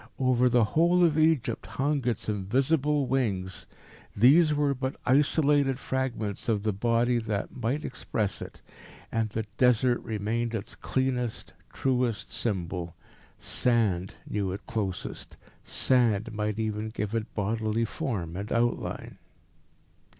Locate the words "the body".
6.63-7.19